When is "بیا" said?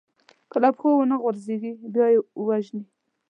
1.93-2.07